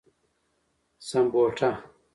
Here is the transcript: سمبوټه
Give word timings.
سمبوټه 1.09 1.69